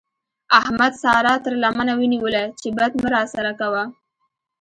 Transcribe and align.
احمد 0.59 0.93
سارا 1.03 1.33
تر 1.45 1.53
لمنه 1.63 1.93
ونيوله 1.97 2.43
چې 2.59 2.67
بد 2.77 2.91
مه 3.01 3.09
راسره 3.15 3.51
کوه. 3.59 3.83